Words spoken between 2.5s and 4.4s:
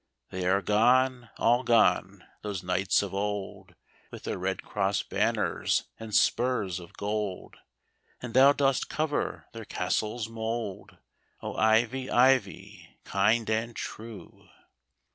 knights of old, With their